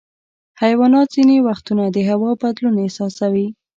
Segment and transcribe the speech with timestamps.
[0.61, 3.47] حیوانات ځینې وختونه د هوا بدلون احساسوي.